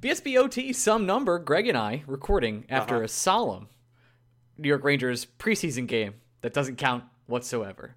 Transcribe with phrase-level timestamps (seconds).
[0.00, 3.04] BSBOT some number, Greg and I recording after Uh-huh.
[3.04, 3.68] a solemn
[4.56, 7.94] New York Rangers preseason game that doesn't count whatsoever.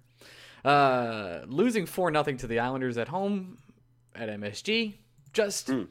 [0.64, 3.58] Uh, losing 4 nothing to the Islanders at home
[4.14, 4.94] at MSG.
[5.32, 5.84] Just Hmm.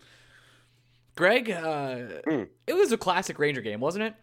[1.15, 2.21] Greg, uh,
[2.67, 4.15] it was a classic Ranger game, wasn't it?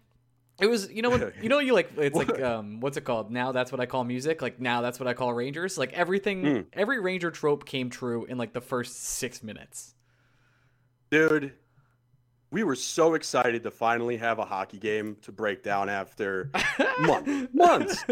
[0.61, 3.31] It was, you know what, you know, you like, it's like, um, what's it called?
[3.31, 4.41] Now that's what I call music.
[4.42, 5.77] Like now that's what I call Rangers.
[5.78, 6.61] Like everything, Hmm.
[6.72, 9.94] every Ranger trope came true in like the first six minutes.
[11.11, 11.53] Dude,
[12.51, 16.51] we were so excited to finally have a hockey game to break down after
[17.01, 17.49] months.
[17.53, 18.05] months.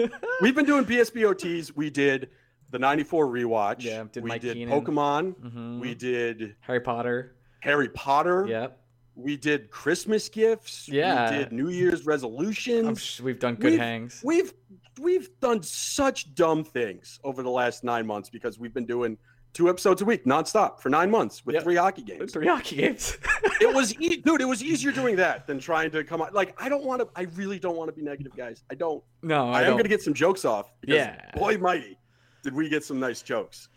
[0.43, 1.73] We've been doing PSBOTs.
[1.75, 2.31] We did
[2.71, 3.83] the 94 rewatch.
[3.83, 4.81] Yeah, did we Mike did Keenan.
[4.84, 5.34] Pokemon.
[5.37, 5.81] Mhm.
[5.81, 7.37] We did Harry Potter.
[7.60, 8.47] Harry Potter.
[8.49, 8.81] Yep.
[9.15, 10.87] We did Christmas gifts.
[10.89, 11.31] Yeah.
[11.31, 13.19] We did New Year's resolutions.
[13.22, 14.21] We've done good We've- hangs.
[14.22, 14.53] We've
[15.00, 19.16] we've done such dumb things over the last nine months because we've been doing
[19.56, 21.62] two episodes a week nonstop for nine months with Yep.
[21.65, 22.31] three hockey games.
[22.33, 23.17] Three hockey games.
[23.61, 26.34] it was e- dude, it was easier doing that than trying to come out.
[26.34, 27.09] Like I don't want to.
[27.17, 28.62] I really don't want to be negative, guys.
[28.71, 29.03] I don't.
[29.22, 30.71] no, I, I, am going to get some jokes off.
[30.83, 31.31] Because Yeah.
[31.34, 31.99] Boy, mighty,
[32.43, 33.69] did we get some nice jokes.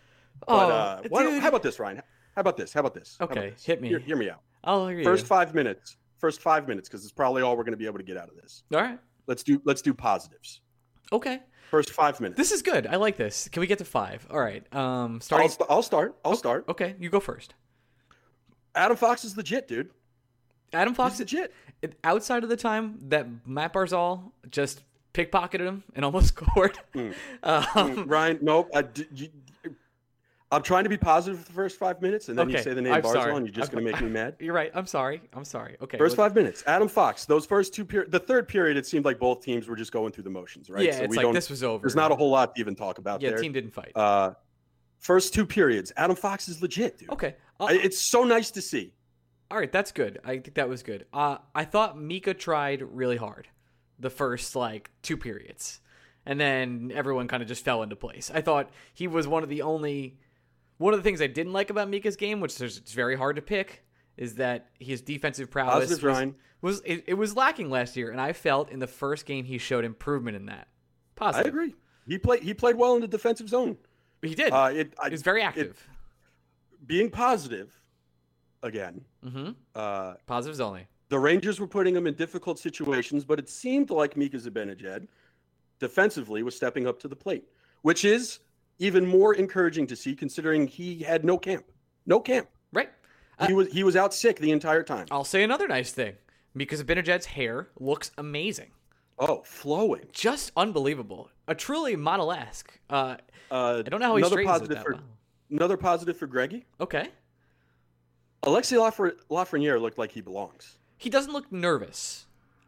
[0.47, 2.01] Oh, But uh, why how about this, Ryan?
[2.35, 2.73] How about this?
[2.73, 3.15] How about this?
[3.17, 3.63] How about Okay, this?
[3.63, 3.87] hit me.
[3.87, 4.41] Hear, hear me out.
[4.65, 5.03] I'll hear you.
[5.05, 5.95] First five minutes.
[6.17, 8.27] First five minutes, because it's probably all we're going to be able to get out
[8.27, 8.63] of this.
[8.73, 8.99] All right.
[9.27, 9.61] Let's do.
[9.63, 10.59] Let's do positives.
[11.13, 11.39] Okay.
[11.69, 12.37] First five minutes.
[12.37, 12.87] This is good.
[12.87, 13.47] I like this.
[13.49, 14.25] Can we get to five?
[14.29, 14.63] All right.
[14.73, 16.15] Um, I'll, st- I'll start.
[16.25, 16.65] I'll start.
[16.67, 17.53] Okay, you go first.
[18.75, 19.89] Adam Fox is legit, dude.
[20.73, 21.13] Adam Fox.
[21.13, 21.53] He's legit.
[21.81, 24.81] it- outside of the time that Matt Barzal just
[25.13, 26.77] pickpocketed him and almost scored.
[26.95, 27.13] Mm.
[27.43, 28.69] Um, Ryan, nope.
[28.75, 29.29] I, d- you,
[30.51, 32.81] I'm trying to be positive for the first five minutes, and then you say the
[32.81, 33.35] name I'm Barzal, sorry.
[33.35, 34.35] and you're just going to make me mad.
[34.39, 34.71] You're right.
[34.73, 35.21] I'm sorry.
[35.33, 35.77] I'm sorry.
[35.79, 35.97] Okay.
[35.99, 37.25] First let's- five minutes, Adam Fox.
[37.25, 40.11] Those first two period, the third period, it seemed like both teams were just going
[40.11, 40.83] through the motions, right?
[40.83, 41.81] Yeah, it's like this was over.
[41.83, 43.39] There's not a whole lot to even talk about Yeah, there.
[43.39, 43.91] team didn't fight.
[43.95, 44.31] Uh,
[44.97, 47.09] first two periods, Adam Fox is legit, dude.
[47.11, 47.35] okay.
[47.59, 48.93] Uh, it's so nice to see.
[49.51, 50.19] All right, that's good.
[50.23, 51.05] I think that was good.
[51.13, 53.47] Uh, I thought Mika tried really hard
[53.99, 55.79] the first like two periods,
[56.25, 58.31] and then everyone kind of just fell into place.
[58.33, 60.17] I thought he was one of the only.
[60.79, 63.35] One of the things I didn't like about Mika's game, which is it's very hard
[63.35, 63.83] to pick,
[64.17, 66.35] is that his defensive prowess was, Ryan.
[66.61, 69.57] was it, it was lacking last year, and I felt in the first game he
[69.59, 70.67] showed improvement in that.
[71.15, 71.45] Positive.
[71.45, 71.75] I agree.
[72.07, 72.41] He played.
[72.43, 73.77] He played well in the defensive zone.
[74.21, 74.51] He did.
[74.51, 75.87] Uh, it, I, he was very it- active.
[76.85, 77.73] being positive,
[78.63, 79.01] again.
[79.25, 79.51] mm-hmm.
[79.75, 80.87] Uh, Positives only.
[81.09, 85.07] the Rangers were putting him in difficult situations, but it seemed like Mika Zibanejad
[85.79, 87.45] defensively was stepping up to the plate,
[87.81, 88.39] which is
[88.79, 91.65] even more encouraging to see considering he had no camp.
[92.05, 92.47] No camp.
[92.73, 92.89] Right.
[93.47, 95.05] He was he was out sick the entire time.
[95.11, 96.15] I'll say another nice thing
[96.55, 98.71] because Benajad's hair looks amazing.
[99.17, 100.05] Oh, flowing.
[100.13, 101.29] just unbelievable.
[101.47, 102.79] A truly model-esque.
[102.89, 103.17] Uh,
[103.51, 105.03] Uh, I don't know how he another straightens it positive that for well.
[105.51, 106.65] another positive for Greggy.
[106.79, 107.09] Okay,
[108.43, 110.77] Alexi Lafre- Lafreniere looked like he belongs.
[110.97, 112.25] he doesn't look nervous.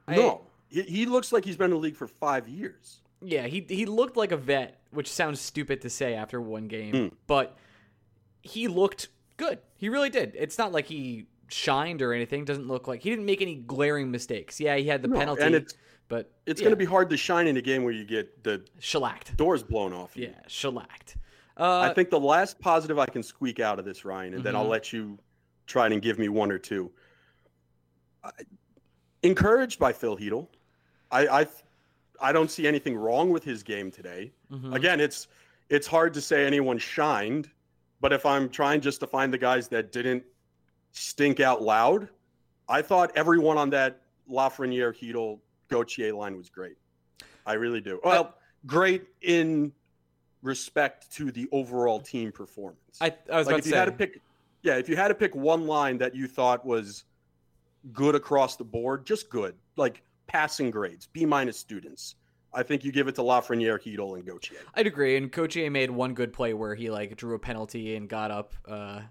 [0.07, 2.99] I- no, he, he looks like he's been in the league for five years.
[3.21, 6.93] Yeah, he he looked like a vet, which sounds stupid to say after one game,
[7.09, 7.15] Hmm.
[7.27, 7.55] but
[8.41, 9.59] he looked good.
[9.77, 10.33] He really did.
[10.37, 12.45] It's not like he shined or anything.
[12.45, 14.59] Doesn't look like he didn't make any glaring mistakes.
[14.59, 15.75] Yeah, he had the No, penalty, and it's
[16.07, 18.43] but it's yeah, going to be hard to shine in a game where you get
[18.43, 19.37] the shellacked.
[19.37, 20.17] doors blown off.
[20.17, 20.23] you.
[20.27, 21.15] Yeah, shellacked.
[21.57, 24.55] Uh, I think the last positive I can squeak out of this, Ryan, and then
[24.55, 24.69] I'll Mhm.
[24.69, 25.19] let you
[25.67, 26.91] try and give me one or two.
[29.23, 30.47] encouraged by Filip Chytil.
[31.11, 31.47] I, I
[32.21, 34.31] I don't see anything wrong with his game today.
[34.51, 34.75] Mhm.
[34.75, 35.27] Again, it's
[35.69, 37.49] it's hard to say anyone shined,
[38.01, 40.23] but if I'm trying just to find the guys that didn't
[40.91, 42.09] stink out loud,
[42.67, 45.39] I thought everyone on that Lafreniere, Chytil,
[45.69, 46.75] Gauthier line was great.
[47.45, 47.99] I really do.
[48.03, 48.35] Well,
[48.65, 49.71] great in
[50.41, 52.97] respect to the overall team performance.
[52.99, 53.77] I, I was like about if to you say.
[53.79, 54.21] had to pick,
[54.63, 57.05] yeah, if you had to pick one line that you thought was
[57.93, 62.15] good across the board, just good, like passing grades, B minus students.
[62.53, 64.59] I think you give it to Lafreniere, Chytil, and Gauthier.
[64.75, 65.15] I'd agree.
[65.15, 68.53] And Gauthier made one good play where he like drew a penalty and got up,
[68.67, 69.01] uh,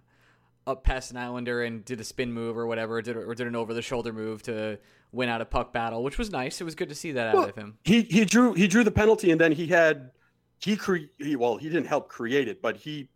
[0.66, 3.56] up past an Islander and did a spin move or whatever, did or did an
[3.56, 4.78] over the shoulder move to
[5.12, 6.60] win out a puck battle, which was nice.
[6.60, 7.78] It was good to see that out of him.
[7.84, 10.10] He he drew he drew the penalty, and then he had
[10.58, 13.08] he cre he, well he didn't help create it, but he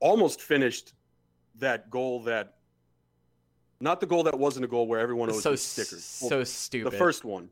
[0.00, 0.94] almost finished
[1.56, 2.55] that goal that
[3.80, 6.04] not the goal that wasn't a goal where everyone owes So me stickers.
[6.04, 6.92] so stupid.
[6.92, 7.50] the first one,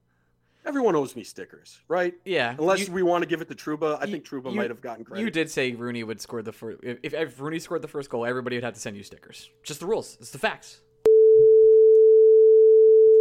[0.64, 2.14] everyone owes me stickers, right?
[2.24, 2.54] yeah.
[2.58, 4.70] Unless you, we want to give it to Trouba, I you- think Trouba you- might
[4.70, 5.22] have gotten credit.
[5.22, 6.80] you did say Rooney would score the first.
[6.82, 9.50] If, if Rooney scored the first goal, everybody would have to send you stickers.
[9.62, 10.16] Just the rules.
[10.20, 10.80] It's the facts.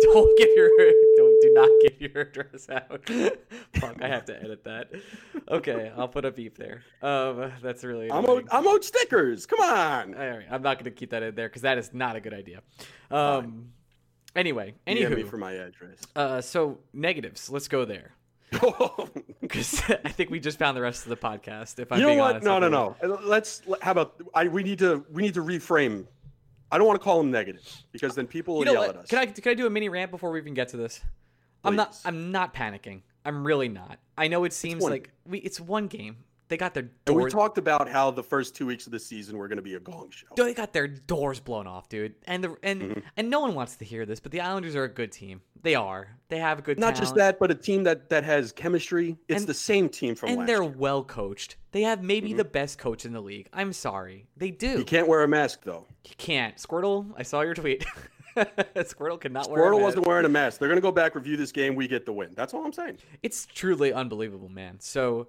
[0.01, 0.69] Don't give your
[1.55, 1.69] do not
[2.00, 3.07] give your address out.
[3.75, 4.91] Fuck, I have to edit that.
[5.50, 6.83] Okay, I'll put a beep there.
[7.01, 8.11] Um, that's really.
[8.11, 9.45] I'm owed, I'm owed stickers.
[9.45, 10.13] Come on.
[10.15, 12.19] All right, I'm not going to keep that in there because that is not a
[12.21, 12.61] good idea.
[13.11, 13.69] Um,
[14.35, 16.00] anyway, DM me anywho, for my address.
[16.15, 17.50] uh, so negatives.
[17.50, 18.11] Let's go there
[19.41, 21.79] because I think we just found the rest of the podcast.
[21.79, 22.29] If I'm you know being what?
[22.35, 23.17] honest, No, no, no.
[23.23, 23.61] Let's.
[23.81, 24.21] How about?
[24.33, 26.05] I we need to we need to reframe.
[26.71, 27.61] I don't want to call them negative
[27.91, 28.89] because then people will You know yell what?
[28.91, 29.07] at us.
[29.07, 31.01] Can I can I do a mini rant before we even get to this?
[31.63, 33.01] I'm not I'm not panicking.
[33.25, 34.00] I'm really not.
[34.18, 36.18] I know it seems one- like we it's one game.
[36.50, 39.00] They got their And we doors talked about how the first two weeks of the
[39.00, 40.27] season were going to be a gong show.
[40.36, 42.13] they got their doors blown off, dude.
[42.25, 43.00] And the and Mm-hmm.
[43.18, 45.42] and no one wants to hear this, but the Islanders are a good team.
[45.63, 46.10] They are.
[46.27, 49.18] They have a good Not just that, but a team that that has chemistry.
[49.30, 50.71] It's And- the same team from and they're year.
[50.77, 51.56] well coached.
[51.71, 53.48] They have maybe the best coach in the league.
[53.54, 54.27] I'm sorry.
[54.38, 54.77] They do.
[54.77, 55.88] You can't wear a mask though.
[56.04, 56.57] You can't.
[56.57, 57.83] Squirtle, I saw your tweet.
[58.75, 60.59] Squirtle cannot wear a Squirtle wasn't wearing a mask.
[60.59, 61.75] They're going to go back, review this game.
[61.75, 62.31] We get the win.
[62.35, 62.97] That's all I'm saying.
[63.21, 64.80] It's truly unbelievable, man.
[64.80, 65.27] So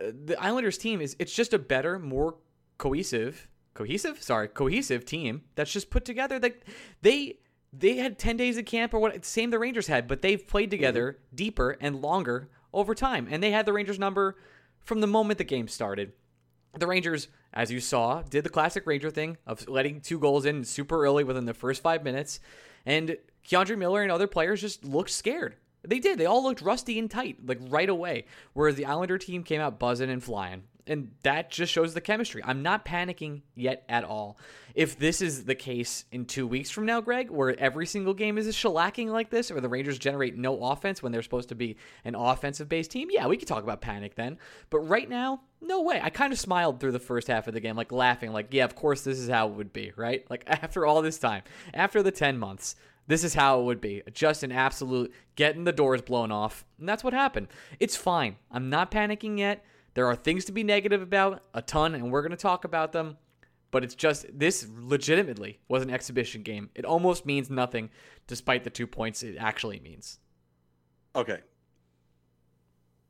[0.00, 2.36] uh, the Islanders team is it's just a better, more
[2.78, 6.38] cohesive, cohesive, sorry, cohesive team that's just put together.
[6.38, 6.64] Like
[7.02, 7.38] they
[7.72, 10.70] they had 10 days of camp or what same the Rangers had, but they've played
[10.70, 13.26] together deeper and longer over time.
[13.30, 14.36] And they had the Rangers number
[14.80, 16.12] from the moment the game started.
[16.76, 20.64] The Rangers, as you saw, did the classic Ranger thing of letting two goals in
[20.64, 22.40] super early within the first five minutes.
[22.84, 23.16] And
[23.46, 25.56] K'Andre Miller and other players just looked scared.
[25.86, 26.18] They did.
[26.18, 28.24] They all looked rusty and tight, like right away.
[28.54, 30.64] Whereas the Islander team came out buzzing and flying.
[30.86, 32.42] And that just shows the chemistry.
[32.44, 34.38] I'm not panicking yet at all.
[34.74, 38.36] If this is the case in two weeks from now, Greg, where every single game
[38.36, 41.54] is a shellacking like this, or the Rangers generate no offense when they're supposed to
[41.54, 44.36] be an offensive based team, yeah, we could talk about panic then.
[44.68, 46.00] But right now, no way.
[46.02, 48.64] I kind of smiled through the first half of the game, like laughing, like, yeah,
[48.64, 50.28] of course this is how it would be, right?
[50.28, 51.42] Like after all this time,
[51.72, 52.76] after the 10 months,
[53.06, 54.02] this is how it would be.
[54.12, 56.64] Just an absolute getting the doors blown off.
[56.78, 57.48] And that's what happened.
[57.78, 58.36] It's fine.
[58.50, 59.64] I'm not panicking yet.
[59.94, 62.92] There are things to be negative about, a ton, and we're going to talk about
[62.92, 63.16] them.
[63.70, 66.70] But it's just, this legitimately was an exhibition game.
[66.74, 67.90] It almost means nothing,
[68.28, 70.18] despite the two points it actually means.
[71.16, 71.38] Okay.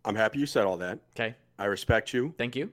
[0.07, 1.01] I'm happy you said all that.
[1.15, 1.35] Okay?
[1.59, 2.35] I respect you.
[2.39, 2.71] Thank you.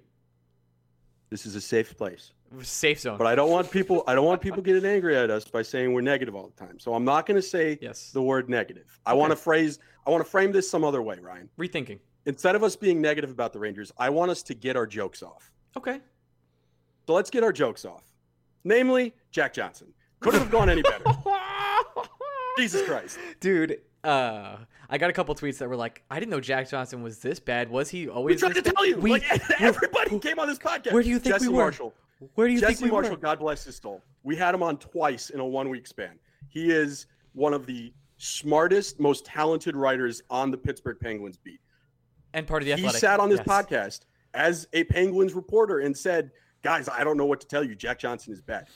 [1.30, 2.32] This is a safe place.
[2.62, 3.18] Safe zone.
[3.18, 5.94] But I don't want people I don't want people getting angry at us by saying
[5.94, 6.78] we're negative all the time.
[6.80, 8.12] So I'm not going to say Yes.
[8.12, 9.00] the word negative.
[9.06, 11.50] I want to phrase I want to frame this some other way, Ryan.
[11.58, 12.00] Rethinking.
[12.26, 15.24] Instead of us being negative about the Rangers, I want us to get our jokes
[15.24, 15.52] off.
[15.76, 16.00] Okay.
[17.08, 18.04] So let's get our jokes off.
[18.64, 19.88] Namely, Jack Johnson.
[20.20, 21.04] Couldn't have gone any better.
[22.58, 23.18] Jesus Christ.
[23.40, 24.58] Dude, uh,
[24.90, 27.40] I got a couple tweets that were like, I didn't know Jack Johnson was this
[27.40, 27.70] bad.
[27.72, 28.98] Was he We always tried to bad?" tell you.
[28.98, 29.24] We- like,
[29.62, 30.92] everybody came on this podcast.
[30.94, 31.64] Where do you think Jesse we were?
[31.64, 31.94] Marshall.
[32.36, 33.18] Where do you Jesse think we Marshall, were?
[33.18, 34.04] God bless his soul.
[34.24, 36.20] We had him on twice in a one week span.
[36.50, 41.60] He is one of the smartest, most talented writers on the Pittsburgh Penguins beat.
[42.34, 43.00] And part of the He athletic.
[43.02, 43.48] sat on this Yes.
[43.48, 44.00] podcast
[44.34, 46.32] as a Penguins reporter and said,
[46.64, 47.74] Guys, I don't know what to tell you.
[47.76, 48.68] Jack Johnson is bad.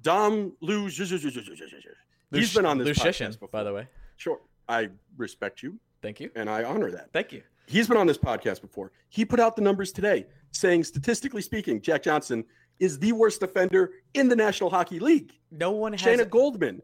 [0.00, 3.48] Dom Lou, he's Lush- been on this Luszczyszyn, podcast before.
[3.48, 3.88] by the way.
[4.16, 4.40] Sure.
[4.68, 6.30] I respect you Thank you.
[6.36, 7.12] and I honor that.
[7.12, 7.42] Thank you.
[7.66, 8.92] He's been on this podcast before.
[9.08, 12.44] He put out the numbers today saying, statistically speaking, Jack Johnson
[12.78, 15.32] is the worst defender in the National Hockey League.
[15.50, 16.00] No one has.
[16.00, 16.80] Shayna Goldman.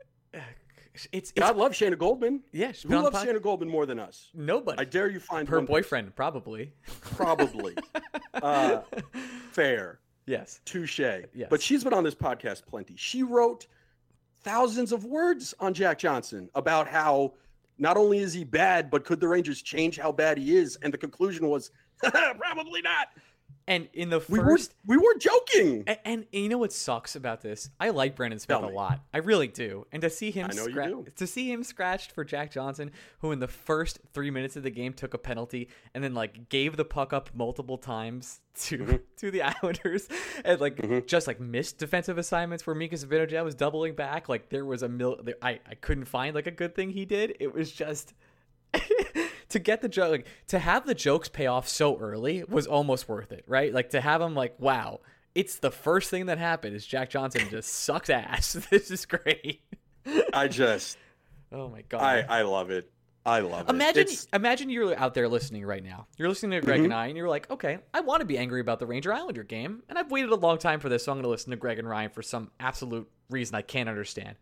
[1.12, 2.40] It's it's God love Shayna Goldman.
[2.52, 2.72] yeah.
[2.72, 4.28] she's Who loves Shayna Goldman more than us?
[4.34, 4.78] Nobody.
[4.78, 5.74] I dare you find Her one person.
[5.74, 6.72] boyfriend, probably.
[7.00, 7.76] Probably.
[8.34, 8.80] uh,
[9.52, 10.00] fair.
[10.26, 10.60] yes.
[10.64, 10.98] Touche.
[10.98, 11.48] Yes.
[11.50, 12.94] But she's been on this podcast plenty.
[12.96, 13.66] She wrote
[14.42, 17.34] thousands of words on Jack Johnson about how
[17.78, 20.76] not only is he bad, but could the Rangers change how bad he is?
[20.82, 21.70] And the conclusion was
[22.02, 23.08] probably not.
[23.68, 25.84] And in the We were first we were joking.
[25.86, 27.70] And, and you know what sucks about this?
[27.78, 29.00] I like Brendan Smith a lot.
[29.12, 29.86] I really do.
[29.92, 31.06] And to see him I know you scra- do.
[31.16, 34.70] to see him scratched for Jack Johnson, who in the first three minutes of the
[34.70, 38.96] game took a penalty and then like gave the puck up multiple times to Mm-hmm.
[39.18, 40.08] to the Islanders
[40.44, 44.28] and like just like missed defensive assignments where Mika Zibanejad was doubling back.
[44.28, 45.20] Like there was a mil.
[45.42, 47.36] I I couldn't find like a good thing he did.
[47.38, 48.14] It was just.
[49.50, 53.08] To get the joke, like, to have the jokes pay off so early was almost
[53.08, 53.72] worth it, right?
[53.72, 55.00] Like to have them like, wow,
[55.34, 58.56] it's the first thing that happened is Jack Johnson just sucks ass.
[58.70, 59.62] This is great.
[60.32, 60.98] I just
[61.52, 62.02] Oh my god.
[62.02, 62.90] I I love it.
[63.28, 63.70] I love it.
[63.70, 66.06] Imagine, imagine you're out there listening right now.
[66.16, 66.84] You're listening to Greg mm-hmm.
[66.84, 69.42] and I, and you're like, okay, I want to be angry about the Ranger Islander
[69.42, 71.56] game, and I've waited a long time for this, so I'm going to listen to
[71.56, 74.36] Greg and Ryan for some absolute reason I can't understand.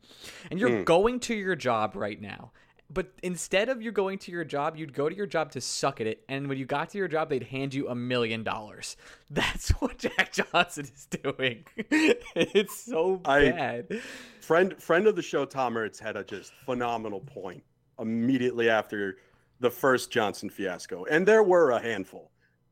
[0.51, 0.85] And you're mm.
[0.85, 2.53] going to your job right now,
[2.89, 6.01] but instead of you going to your job, you'd go to your job to suck
[6.01, 8.97] at it, and when you got to your job, they'd hand you a million dollars.
[9.31, 11.65] That's what Jack Johnson is doing.
[11.77, 14.01] it's so I- bad.
[14.41, 17.63] friend friend of the show Tom Ertz had a just phenomenal point
[17.99, 19.17] immediately after
[19.61, 22.31] the first Johnson fiasco, and there were a handful.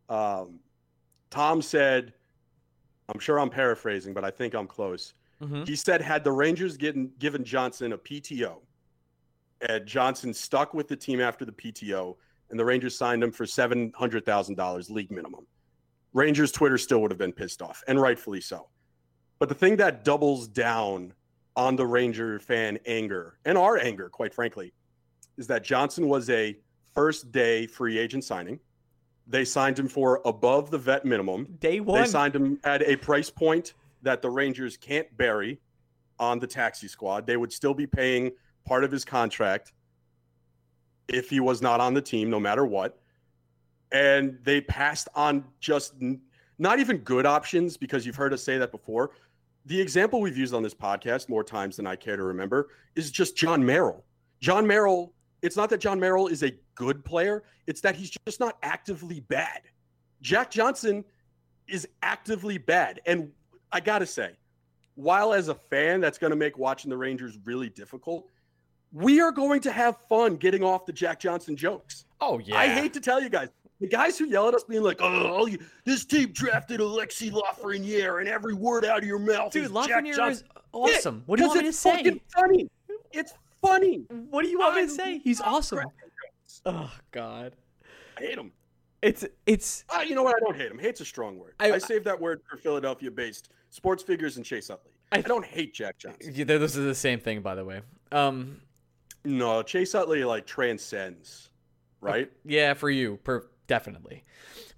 [0.08, 0.60] Um,
[1.30, 2.12] Tom said,
[3.08, 5.66] "I'm sure I'm paraphrasing, but I think I'm close." Mhm.
[5.66, 8.60] He said, "Had the Rangers given given Johnson a PTO,
[9.68, 12.16] and Johnson stuck with the team after the PTO,
[12.50, 15.46] and the Rangers signed him for seven hundred thousand dollars league minimum,
[16.12, 18.68] Rangers Twitter still would have been pissed off, and rightfully so."
[19.38, 21.12] But the thing that doubles down
[21.56, 24.72] on the Ranger fan anger and our anger, quite frankly,
[25.36, 26.56] is that Johnson was a
[26.92, 28.60] first day free agent signing.
[29.26, 31.56] They signed him for above the vet minimum.
[31.58, 32.02] Day one.
[32.02, 35.60] They signed him at a price point that the Rangers can't bury
[36.18, 37.26] on the taxi squad.
[37.26, 38.32] They would still be paying
[38.64, 39.72] part of his contract
[41.08, 42.98] if he was not on the team, no matter what.
[43.92, 46.20] And they passed on just n-
[46.58, 49.10] not even good options because you've heard us say that before.
[49.66, 53.10] The example we've used on this podcast more times than I care to remember is
[53.10, 54.04] just Jon Merrill.
[54.40, 58.40] Jon Merrill, it's not that Jon Merrill is a good player, it's that he's just
[58.40, 59.60] not actively bad.
[60.20, 61.04] Jack Johnson
[61.66, 63.00] is actively bad.
[63.06, 63.30] And
[63.72, 64.32] I got to say,
[64.96, 68.28] while as a fan, that's going to make watching the Rangers really difficult,
[68.94, 72.06] we are going to have fun getting off the Jack Johnson jokes.
[72.20, 72.56] oh yeah.
[72.56, 73.48] I hate to tell you guys,
[73.80, 78.20] the guys who yell at us being like, "Oh, you, this team drafted Alexi Lafreniere,
[78.20, 81.22] and every word out of your mouth Dude, is Jack is Johnson." awesome.
[81.26, 81.96] What do you want me to it's say?
[81.96, 82.70] fucking Funny.
[83.12, 84.04] It's funny.
[84.30, 85.18] What do you want me to say?
[85.18, 85.80] He's awesome.
[86.64, 87.54] Oh God.
[88.16, 88.52] I hate him.
[89.02, 90.36] It's it's Uh, you know what?
[90.36, 90.78] I don't hate him.
[90.78, 91.54] Hate's a strong word.
[91.60, 94.92] I- I, saved that word for Philadelphia-based sports figures and Chase Utley.
[95.12, 96.32] I- I, don't hate Jack Johnson.
[96.34, 97.82] yeah, this is the same thing, by the way.
[98.12, 98.60] Um,
[99.24, 101.50] No, Chase Utley like transcends,
[102.00, 102.30] right?
[102.44, 104.24] yeah, for you, per definitely.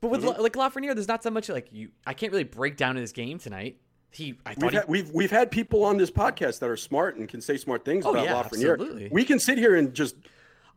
[0.00, 0.40] But with Mm-hmm.
[0.42, 1.90] Like Lafreniere, there's not so much like you.
[2.06, 3.78] I can't really break down his game tonight.
[4.10, 6.76] He, I thought We've he, had, we've we've had people on this podcast that are
[6.76, 8.72] smart and can say smart things Oh, about yeah, Lafreniere.
[8.74, 9.08] absolutely.
[9.10, 10.14] We can sit here and just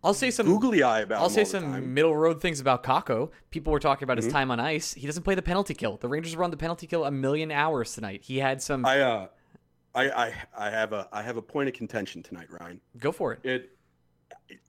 [0.04, 1.22] I'll say some googly eye about.
[1.22, 1.66] I'll say some.
[1.66, 1.94] Mm-hmm.
[1.94, 3.32] middle road things about Kakko.
[3.52, 4.94] People were talking about his time on ice.
[4.94, 5.98] He doesn't play the penalty kill.
[5.98, 8.22] The Rangers run the penalty kill a million hours tonight.
[8.24, 8.86] He had some.
[8.86, 9.28] I uh,
[9.96, 12.80] I I I have a I have a point of contention tonight, Ryan.
[13.00, 13.40] go for it.
[13.44, 13.72] It.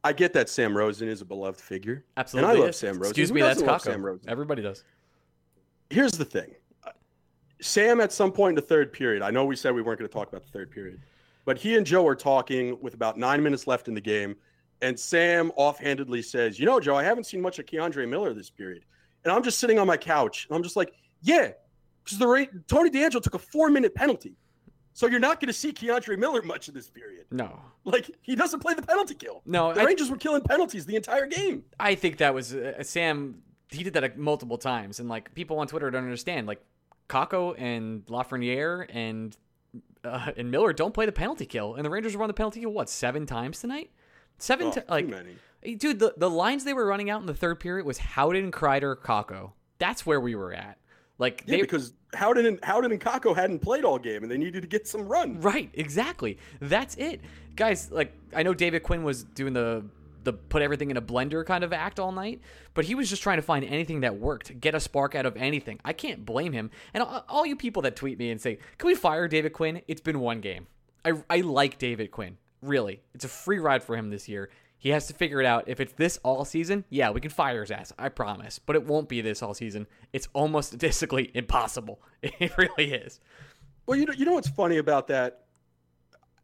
[0.04, 2.04] I get that Sam Rosen is a beloved figure.
[2.16, 2.50] Absolutely.
[2.50, 2.74] And I love.
[2.74, 3.10] Sam Rosen.
[3.10, 3.80] Excuse Who me, that's Kakko.
[3.80, 4.28] Sam Rosen?
[4.28, 4.84] Everybody does.
[5.90, 6.54] here's the thing.
[7.62, 10.08] Sam, at some point in the third period, I know we said we weren't going
[10.08, 11.00] to talk about the third period,
[11.44, 14.34] but he and Joe are talking with about nine minutes left in the game.
[14.82, 18.48] And Sam offhandedly says, You know, Joe, I haven't seen much of K'Andre Miller this
[18.48, 18.84] period.
[19.24, 21.50] And I'm just sitting on my couch and I'm just like, Yeah,
[22.02, 24.36] because the Ra- Tony DeAngelo took a four minute penalty.
[24.92, 27.26] So you're not going to see K'Andre Miller much in this period.
[27.30, 29.40] No, Like, he doesn't play the penalty kill.
[29.46, 29.72] no.
[29.72, 31.64] The I, Rangers were killing penalties the entire game.
[31.78, 33.42] I think that was uh, Sam.
[33.70, 36.46] He did that multiple times, and like people on Twitter don't understand.
[36.48, 36.60] Like
[37.08, 39.36] Kakko and Lafreniere and
[40.04, 42.60] uh, and Miller don't play the penalty kill, and the Rangers were on the penalty
[42.60, 43.90] kill what seven times tonight?
[44.38, 45.36] Seven, Oh, too like many.
[45.76, 46.00] dude.
[46.00, 49.52] The the lines they were running out in the third period was Howden, Kreider, Kakko.
[49.78, 50.78] That's where we were at.
[51.20, 54.38] Like Yeah, they because Howden and Howden and Kakko hadn't played all game, and they
[54.38, 55.40] needed to get some run.
[55.40, 56.38] Right, exactly.
[56.60, 57.20] That's it.
[57.54, 59.84] Guys, like I know David Quinn was doing the
[60.24, 62.40] the put everything in a blender kind of act all night,
[62.74, 65.36] but he was just trying to find anything that worked, get a spark out of
[65.36, 65.78] anything.
[65.84, 66.70] I can't blame him.
[66.92, 69.82] And all, all you people that tweet me and say, "Can we fire David Quinn?"
[69.86, 70.66] It's been one game.
[71.04, 72.38] I I like David Quinn.
[72.62, 73.02] Really.
[73.14, 74.50] It's a free ride for him this year.
[74.80, 75.64] He has to figure it out.
[75.68, 77.92] If it's this all season, yeah, we can fire his ass.
[77.98, 78.58] I promise.
[78.58, 79.86] But it won't be this all season.
[80.14, 82.00] It's almost statistically impossible.
[82.22, 83.20] It really is.
[83.86, 85.44] Well, you know, you know what's funny about that?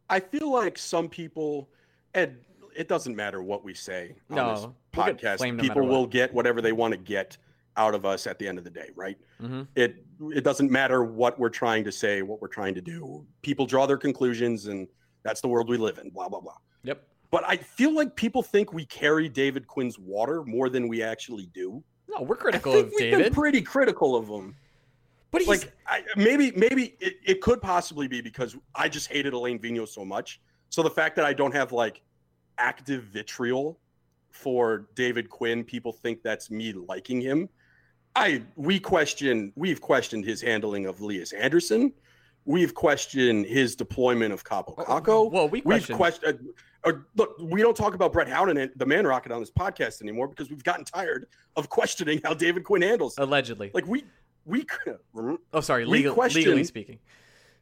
[0.09, 1.71] I feel like some people,
[2.15, 2.37] and
[2.77, 5.53] it doesn't matter what we say on No, this we'll podcast.
[5.53, 7.37] no people will get whatever they want to get
[7.77, 9.17] out of us at the end of the day, right?
[9.43, 9.63] Mm-hmm.
[9.75, 13.27] It it doesn't matter what we're trying to say, what we're trying to do.
[13.43, 14.89] People draw their conclusions, and
[15.23, 16.11] that's the world we live in.
[16.11, 16.57] Blah blah blah.
[16.85, 17.07] Yep.
[17.37, 21.51] But I feel like people think we carry David Quinn's water more than we actually
[21.53, 21.85] do.
[22.09, 24.57] No, we're I critical think of we've David, been pretty critical of him.
[25.31, 29.35] but he's like I, maybe maybe it, it could possibly be because I just hated
[29.35, 30.41] Alain Vigneault so much.
[30.71, 32.01] So the fact that I don't have like
[32.57, 33.79] active vitriol
[34.31, 37.51] for David Quinn, people think that's me liking him.
[38.15, 41.93] I we question we've questioned his handling of Elias Andersson.
[42.47, 45.31] We've questioned his deployment of Kakko oh, Kakko.
[45.31, 45.97] well, we We've question.
[45.97, 46.39] questioned.
[46.39, 46.53] Uh,
[46.87, 50.01] Uh, look, we don't talk about Brett Howden and the Man Rocket on this podcast
[50.03, 51.27] anymore because we've gotten tired
[51.57, 53.19] of questioning how David Quinn handles.
[53.19, 53.23] it.
[53.23, 53.71] allegedly.
[53.75, 54.05] Like we
[54.45, 54.65] we
[55.53, 55.85] oh, sorry.
[55.85, 56.99] Legal, legally speaking.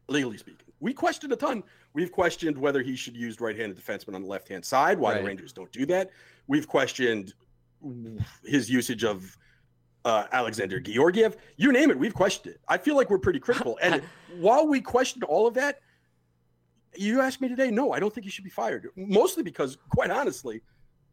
[0.09, 0.67] legally speaking.
[0.81, 1.63] We questioned a ton.
[1.95, 5.21] We've questioned whether he should use right-handed defenseman on the left-hand side, why Right.
[5.23, 6.11] the Rangers don't do that.
[6.47, 7.33] We've questioned
[8.45, 9.39] his usage of
[10.05, 11.37] uh, Alexander Georgiev.
[11.57, 12.61] You name it, we've questioned it.
[12.69, 13.79] I feel like we're pretty critical.
[13.83, 14.03] And
[14.39, 15.81] while we questioned all of that,
[16.97, 18.89] you asked me today, no, I don't think he should be fired.
[18.97, 20.61] Mostly because, quite honestly,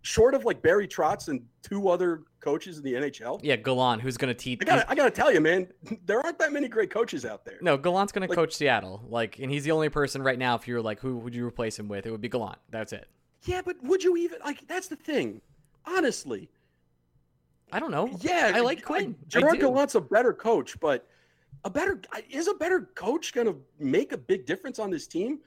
[0.02, 4.18] short of like Barry Trotz and two other coaches in the NHL, Yeah, Gallant, who's
[4.18, 4.60] going to teach.
[4.62, 5.68] I gotta, I gotta tell you, man,
[6.06, 7.60] there aren't that many great coaches out there.
[7.62, 9.04] No, Gallant's going to coach Seattle.
[9.08, 10.56] Like, and he's the only person right now.
[10.56, 12.06] If you're like, who would you replace him with?
[12.06, 12.60] It would be Gallant.
[12.70, 13.08] That's it.
[13.44, 14.68] Yeah, but would you even like?
[14.68, 15.42] That's the thing.
[15.86, 16.48] Honestly,
[17.72, 18.10] I don't know.
[18.22, 19.16] yeah, I like Quinn.
[19.20, 19.60] I Gerard.
[19.60, 21.08] Gallant's a better coach, but
[21.64, 25.40] a better is a better coach going to make a big difference on this team?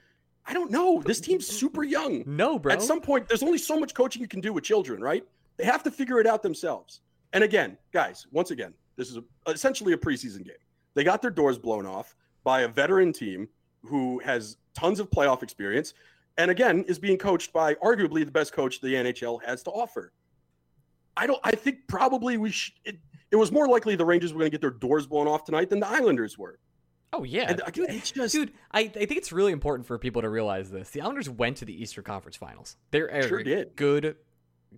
[0.46, 1.02] I don't know.
[1.02, 2.22] This team's super young.
[2.26, 2.72] No, bro.
[2.72, 5.24] At some point, there's only so much coaching you can do with children, right?
[5.56, 7.00] They have to figure it out themselves.
[7.32, 10.56] And again, guys, once again, this is a, essentially a preseason game.
[10.94, 13.48] They got their doors blown off by a veteran team
[13.82, 15.94] who has tons of playoff experience,
[16.36, 20.12] and again is being coached by arguably the best coach the NHL has to offer.
[21.16, 21.40] I don't.
[21.44, 22.50] I think probably we.
[22.50, 22.98] Sh- it,
[23.30, 25.70] it was more likely the Rangers were going to get their doors blown off tonight
[25.70, 26.58] than the Islanders were.
[27.14, 28.52] Oh yeah, And it's just dude.
[28.72, 30.90] I, I think it's really important for people to realize this.
[30.90, 32.76] The Islanders went to the Eastern Conference Finals.
[32.90, 33.42] They're a Sure
[33.76, 34.16] good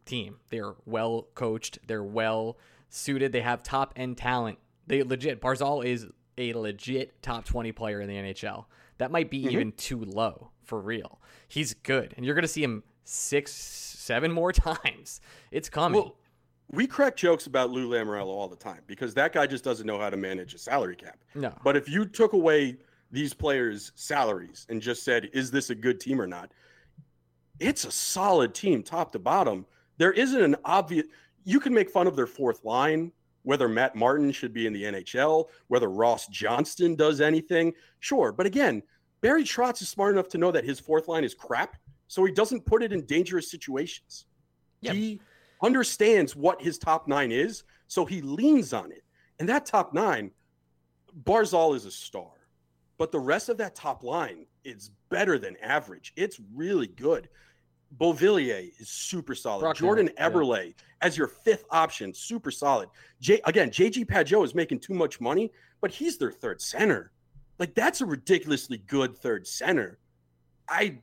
[0.05, 0.37] team.
[0.51, 1.79] They're well coached.
[1.87, 3.33] They're well suited.
[3.33, 4.59] They have top end talent.
[4.87, 5.41] They legit.
[5.41, 6.07] Barzal is
[6.39, 8.67] a legit top twenty player in the NHL.
[8.99, 9.51] That might be Mhm.
[9.53, 11.21] even too low for real.
[11.49, 15.21] He's good, and you're gonna see him six, seven more times.
[15.51, 16.01] It's coming.
[16.01, 16.17] Well,
[16.71, 19.99] we crack jokes about Lou Lamoriello all the time because that guy just doesn't know
[19.99, 21.19] how to manage a salary cap.
[21.35, 22.77] no, But if you took away
[23.11, 26.51] these players' salaries and just said, is this a good team or not?
[27.61, 29.65] It's a solid team, top to bottom.
[29.99, 31.07] There isn't an obvious,
[31.45, 33.13] you can make fun of their fourth line,
[33.45, 37.73] whether Matt Martin should be in the NHL, whether Ross Johnston does anything.
[38.01, 38.33] Sure.
[38.33, 38.83] But again,
[39.21, 41.77] Barry Trotz is smart enough to know that his fourth line is crap.
[42.09, 44.27] So he doesn't put it in dangerous situations.
[44.81, 44.93] Yeah.
[44.93, 45.21] He
[45.63, 47.65] understands what his top nine is.
[47.89, 49.05] So he leans on it.
[49.39, 50.31] And that top nine,
[51.25, 52.31] Barzal is a star,
[52.99, 56.13] but the rest of that top line is better than average.
[56.17, 57.29] It's really good.
[57.99, 59.77] Beauvillier is super solid.
[59.77, 60.31] Jordan Nelson, yeah.
[60.31, 62.89] Eberle as your fifth option, super solid.
[63.21, 67.13] J- again, JG Pageau is making too much money, but he's their third center.
[67.59, 69.99] Like that's a ridiculously good third center.
[70.69, 70.99] I,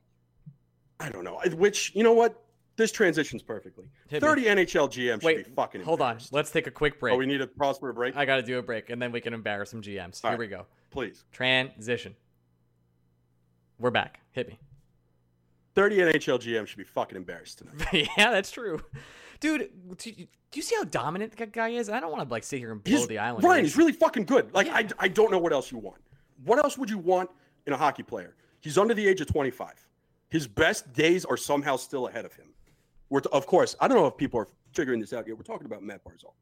[1.00, 1.40] I don't know.
[1.56, 2.44] Which you know what?
[2.76, 3.86] This transitions perfectly.
[4.08, 4.28] Hit me.
[4.28, 5.82] Thirty NHL GM should Wait, be fucking.
[5.84, 6.18] hold on.
[6.32, 7.14] Let's take a quick break.
[7.14, 9.00] Oh, we need a pause for a break, I got to do a break, and
[9.02, 10.24] then we can embarrass some GMs.
[10.24, 10.40] All Here right.
[10.40, 10.66] we go.
[10.90, 11.24] please.
[11.32, 12.16] Transition.
[13.80, 14.20] We're back.
[14.32, 14.60] Hit me.
[15.76, 18.10] 30 NHL GM should be fucking embarrassed tonight.
[18.18, 18.80] yeah, that's true.
[19.40, 20.26] Dude, do you, do
[20.60, 21.90] you see how dominant that guy is?
[21.90, 23.44] I don't want to like sit here and blow He's, the island.
[23.44, 24.54] Ryan, he's really fucking good.
[24.54, 24.76] Like, Yeah.
[24.78, 26.02] I, I don't know what else you want.
[26.46, 27.30] What else would you want
[27.66, 28.36] in a hockey player?
[28.62, 29.72] He's under the age of 25.
[30.30, 32.53] His best days are somehow still ahead of him.
[33.14, 35.38] We're t- of course, I don't know if people are figuring this out yet.
[35.38, 36.34] We're talking about Matt Barzal.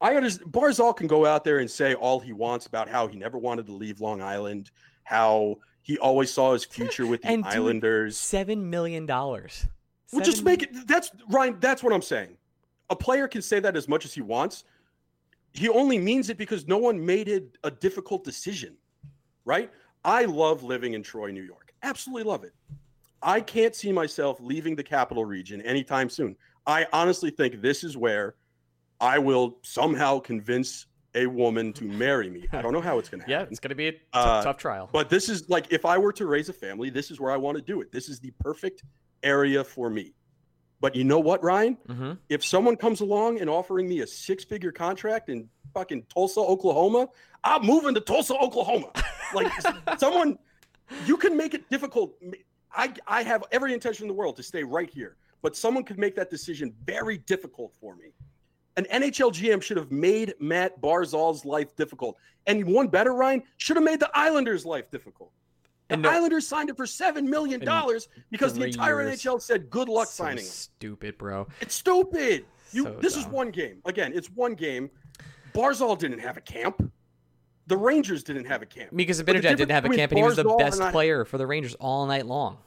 [0.00, 0.50] I understand.
[0.50, 3.66] Barzal can go out there and say all he wants about how he never wanted
[3.66, 4.72] to leave Long Island,
[5.04, 8.16] how he always saw his future with the And Islanders.
[8.16, 9.68] seven million dollars.
[10.12, 10.88] Well, just make it.
[10.88, 11.58] That's Ryan.
[11.60, 12.36] That's what I'm saying.
[12.90, 14.64] A player can say that as much as he wants.
[15.52, 18.76] He only means it because no one made it a difficult decision,
[19.44, 19.70] right?
[20.04, 21.72] I love living in Troy, New York.
[21.84, 22.52] Absolutely love it.
[23.22, 26.36] I can't see myself leaving the capital region anytime soon.
[26.66, 28.34] I honestly think this is where
[29.00, 32.46] I will somehow convince a woman to marry me.
[32.52, 33.46] I don't know how it's going to happen.
[33.46, 34.88] Yeah, it's gonna be a t- Uh, tough trial.
[34.92, 37.36] But this is like if I were to raise a family, this is where I
[37.36, 37.90] want to do it.
[37.90, 38.82] This is the perfect
[39.22, 40.14] area for me.
[40.80, 41.76] But you know what, Ryan?
[41.88, 42.12] mm-hmm.
[42.28, 47.08] If someone comes along and offering me a six-figure contract in fucking Tulsa, Oklahoma,
[47.42, 48.92] I'm moving to Tulsa, Oklahoma.
[49.34, 49.50] Like
[49.98, 50.38] someone,
[51.04, 52.14] you can make it difficult.
[52.74, 55.98] I I have every intention in the world to stay right here, but someone could
[55.98, 58.12] make that decision very difficult for me.
[58.76, 63.76] An NHL GM should have made Matt Barzal's life difficult, and one better, Ryan should
[63.76, 65.32] have made the Islanders' life difficult.
[65.88, 69.20] The And no- Islanders signed him for seven million dollars because the entire years.
[69.20, 70.44] NHL said good luck So signing.
[70.44, 71.48] Stupid, bro.
[71.60, 72.44] It's stupid.
[72.72, 73.80] You So this is one game.
[73.86, 74.90] Again, it's one game.
[75.54, 76.92] Barzal didn't have a camp.
[77.68, 78.92] The Rangers didn't have a camp.
[78.92, 81.46] Mika Zibanejad didn't have a camp, and he was the best not- player for the
[81.46, 82.58] Rangers all night long.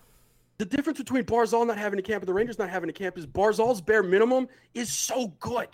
[0.60, 3.18] The difference between Barzal not having a camp and the Rangers not having a camp
[3.18, 5.70] is Barzal's bare minimum is so good.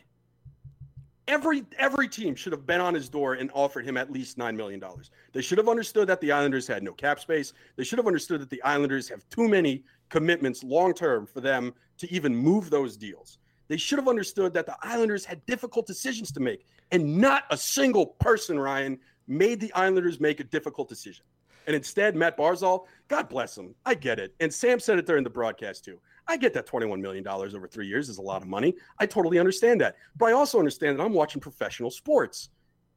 [1.28, 4.56] Every every team should have been on his door and offered him at least nine
[4.56, 5.12] million dollars.
[5.34, 7.52] They should have understood that the Islanders had no cap space.
[7.76, 11.74] They should have understood that the Islanders have too many commitments long term for them
[11.98, 13.40] to even move those deals.
[13.68, 17.58] They should have understood that the Islanders had difficult decisions to make, and not a
[17.58, 21.26] single person, Ryan, made the Islanders make a difficult decision.
[21.66, 23.76] And instead, Matt Barzal, God bless him.
[23.86, 24.34] I get it.
[24.40, 26.00] And Sam said it during the broadcast too.
[26.26, 28.74] I get that $21 million over three years is a lot of money.
[29.00, 29.96] I totally understand that.
[30.16, 32.50] But I also understand that I'm watching professional sports.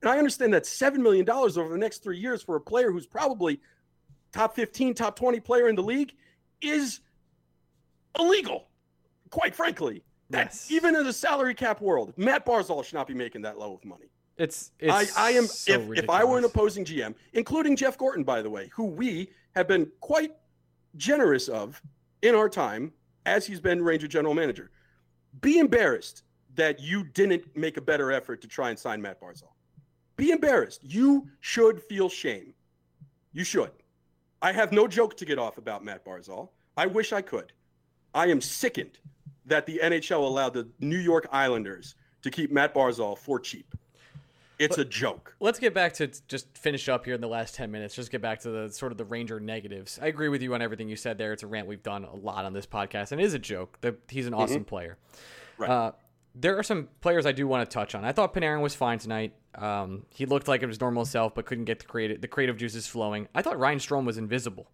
[0.03, 3.07] And I understand that $7 million over the next three years for a player who's
[3.07, 3.61] probably
[4.33, 6.13] top 15, top 20 player in the league
[6.63, 7.01] is
[8.19, 8.69] illegal,
[9.31, 10.03] quite frankly.
[10.31, 10.71] That Yes.
[10.71, 13.85] even in the salary cap world, Matt Barzal should not be making that low of
[13.85, 14.10] money.
[14.41, 17.99] It's, I, it's I am so if, if I were an opposing GM, including Jeff
[17.99, 20.33] Gorton, by the way, who we have been quite
[20.97, 21.83] generous of
[22.23, 22.91] in our time
[23.27, 24.71] as he's been Ranger general manager,
[25.43, 26.23] be embarrassed
[26.55, 29.53] that you didn't make a better effort to try and sign Matt Barzal.
[30.17, 30.81] Be embarrassed.
[30.83, 32.55] You should feel shame.
[33.35, 33.73] You should.
[34.41, 36.49] I have no joke to get off about Matt Barzal.
[36.79, 37.53] I wish I could.
[38.15, 39.01] I am sickened
[39.45, 43.75] that the NHL allowed the New York Islanders to keep Matt Barzal for cheap.
[44.61, 45.35] It's a joke.
[45.41, 47.95] Let's get back to just finish up here in the last 10 minutes.
[47.95, 49.99] Just get back to the sort of the Ranger negatives.
[50.01, 51.33] I agree with you on everything you said there.
[51.33, 53.79] It's a rant we've done a lot on this podcast, and it is a joke.
[53.81, 54.99] that He's an awesome player.
[55.57, 55.71] Right.
[55.71, 55.93] Uh,
[56.35, 58.05] there are some players I do want to touch on.
[58.05, 59.35] I thought Panarin was fine tonight.
[59.55, 62.57] Um, he looked like it was normal self, but couldn't get the creative the creative
[62.57, 63.29] juices flowing.
[63.35, 64.71] I thought Ryan Strome was invisible,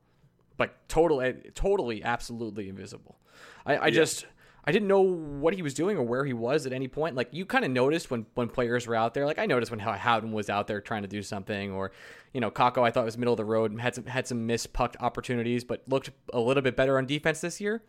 [0.59, 3.18] like totally, totally, absolutely invisible.
[3.64, 4.27] I, I just
[4.66, 7.14] I didn't know what he was doing or where he was at any point.
[7.14, 9.24] Like you kind of noticed when when players were out there.
[9.24, 11.92] Like I noticed when How- Howden was out there trying to do something, or
[12.33, 14.46] you know Kakko I thought was middle of the road and had some had some
[14.46, 17.83] missed pucked opportunities, but looked a little bit better on defense this year.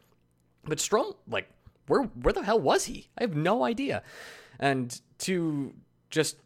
[0.66, 1.50] But Strome, like,
[1.88, 3.10] where where the hell was he?
[3.18, 4.04] I have no idea.
[4.60, 5.74] And to
[6.10, 6.38] just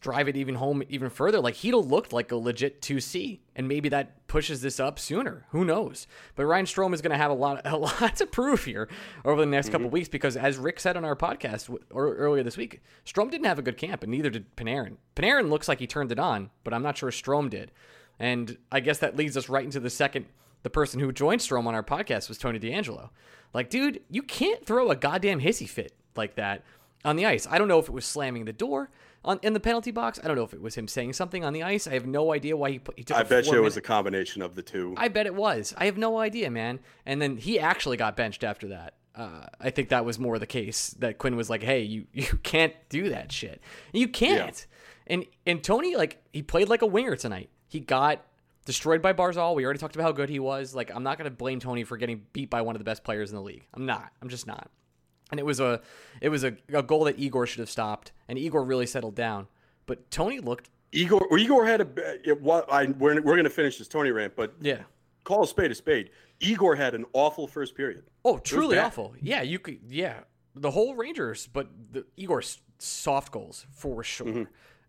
[0.00, 3.88] drive it even home even further, like he'd looked like a legit 2C, and maybe
[3.88, 5.46] that pushes this up sooner.
[5.50, 6.06] Who knows?
[6.36, 8.88] But Ryan Strome is going to have a lot a lot to prove here
[9.24, 9.94] over the next couple mm-hmm.
[9.94, 13.46] weeks because, as Rick said on our podcast w- or earlier this week, Strome didn't
[13.46, 14.96] have a good camp, and neither did Panarin.
[15.16, 17.70] Panarin looks like he turned it on, but I'm not sure Strome did.
[18.18, 20.26] And I guess that leads us right into the second.
[20.62, 23.10] The person who joined Strome on our podcast was Tony DeAngelo.
[23.52, 26.62] Like, dude, you can't throw a goddamn hissy fit like that
[27.04, 27.46] on the ice.
[27.50, 28.90] I don't know if it was slamming the door
[29.24, 30.18] on in the penalty box.
[30.22, 31.86] I don't know if it was him saying something on the ice.
[31.86, 32.98] I have no idea why he put.
[32.98, 34.94] He took I bet you it was a combination of the two.
[34.96, 35.74] I bet it was.
[35.76, 36.80] I have no idea, man.
[37.06, 38.94] And then he actually got benched after that.
[39.14, 42.38] Uh, I think that was more the case that Quinn was like, "Hey, you you
[42.42, 43.60] can't do that shit.
[43.92, 44.66] You can't."
[45.06, 47.50] And and Tony like he played like a winger tonight.
[47.68, 48.24] He got
[48.64, 49.54] destroyed by Barzal.
[49.54, 50.74] We already talked about how good he was.
[50.74, 53.30] Like I'm not gonna blame Tony for getting beat by one of the best players
[53.30, 53.66] in the league.
[53.74, 54.10] I'm not.
[54.20, 54.70] I'm just not.
[55.32, 55.80] And it was a
[56.20, 59.48] it was a, a goal that Igor should have stopped, and Igor really settled down.
[59.86, 61.88] But Tony looked Igor Igor had a
[62.30, 64.82] it, what I we're, we're going to finish this Tony rant, but yeah.
[65.24, 66.10] call a spade a spade.
[66.40, 68.04] Igor had an awful first period.
[68.24, 69.14] Oh, truly awful.
[69.20, 69.80] Yeah, you could.
[69.88, 70.20] Yeah,
[70.54, 74.26] the whole Rangers, but the Igor's soft goals for sure.
[74.26, 74.42] Mm-hmm.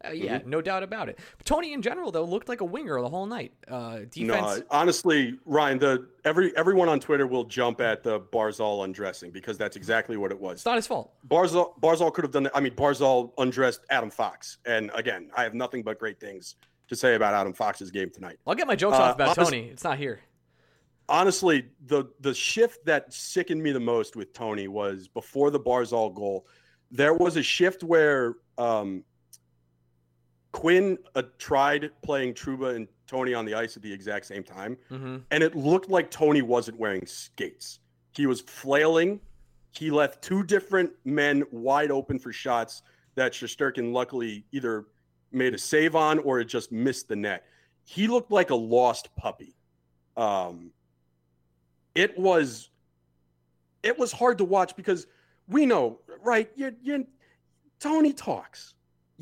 [0.06, 1.18] Uh, yeah, no doubt about it.
[1.38, 3.54] But Tony, in general, though, looked like a winger the whole night.
[3.68, 4.58] Uh, defense.
[4.60, 9.58] No, honestly, Ryan, the every everyone on Twitter will jump at the Barzal undressing because
[9.58, 10.54] that's exactly what it was.
[10.60, 11.14] it's not his fault.
[11.28, 12.56] Barzal Barzal could have done that.
[12.56, 16.56] I mean, Barzal undressed Adam Fox, and again, I have nothing but great things
[16.90, 18.38] to say about Adam Fox's game tonight.
[18.46, 19.70] I'll get my jokes Uh, off about honest- Tony.
[19.70, 20.20] It's not here.
[21.10, 26.14] honestly, the the shift that sickened me the most with Tony was before the Barzal
[26.14, 26.46] goal.
[26.92, 29.04] There was a shift where um,
[30.54, 34.78] Quinn uh, tried playing Trouba and Tony on the ice at the exact same time,
[34.88, 37.80] hmm and it looked like Tony wasn't wearing skates.
[38.12, 39.20] He was flailing.
[39.72, 42.84] He left two different men wide open for shots
[43.16, 44.86] that Shesterkin luckily either
[45.32, 47.46] made a save on or it just missed the net.
[47.84, 49.56] He looked like a lost puppy.
[50.16, 50.72] Um,
[51.96, 52.70] it was
[53.82, 55.08] it was hard to watch because
[55.48, 56.50] we know, right?
[56.56, 57.08] You you
[57.80, 58.76] Tony talks.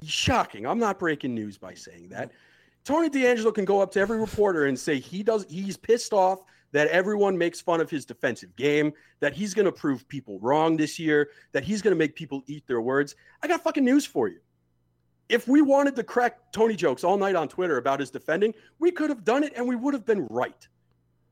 [0.05, 0.65] Shocking.
[0.65, 1.77] I'm not breaking news by mm-hmm.
[1.77, 2.29] saying that.
[2.29, 2.37] Mm-hmm.
[2.83, 6.43] Tony DeAngelo can go up to every reporter and say he does he's pissed off
[6.71, 10.77] that everyone makes fun of his defensive game, that he's going to prove people wrong
[10.77, 13.15] this year, that he's going to make people eat their words.
[13.43, 14.39] I got fucking news for you.
[15.29, 18.91] If we wanted to crack Tony jokes all night on Twitter about his defending, we
[18.91, 20.67] could have done it and we would have been right.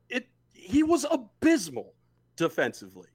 [0.08, 1.94] It he was abysmal
[2.36, 3.08] defensively.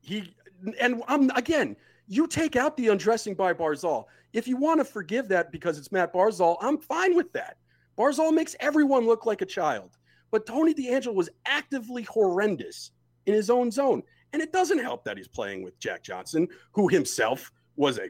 [0.00, 0.34] He
[0.80, 1.76] and I'm again,
[2.10, 4.04] you take out the undressing by Barzal.
[4.32, 7.56] If you want to forgive that because it's Matt Barzal, I'm fine with that.
[7.96, 9.96] Barzal makes everyone look like a child.
[10.32, 12.90] But Tony DeAngelo was actively horrendous
[13.26, 14.02] in his own zone.
[14.32, 18.08] And it doesn't help that he's playing with Jack Johnson, who himself was a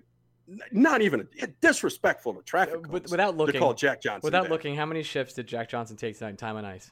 [0.73, 2.91] not even a, disrespectful to traffic.
[2.91, 4.23] With, without looking, to call Jack Johnson.
[4.23, 6.31] Without looking, how many shifts did Jack Johnson take tonight?
[6.31, 6.91] in Time on ice.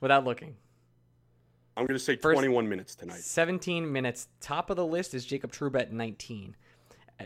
[0.00, 0.56] without looking.
[1.76, 3.18] I'm going to say First, 21 minutes tonight.
[3.18, 4.28] 17 minutes.
[4.40, 6.56] Top of the list is Jacob Trouba at 19.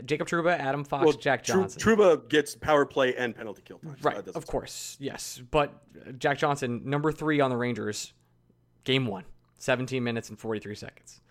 [0.05, 1.81] Jacob Trouba, Adam Fox, well, Jack Johnson.
[1.81, 3.97] Trouba gets power play and penalty kill time.
[4.01, 5.41] Right, of course, yes.
[5.51, 5.73] But
[6.17, 8.13] Jack Johnson, number three on the Rangers,
[8.83, 9.25] game one,
[9.57, 11.21] 17 minutes and 43 seconds.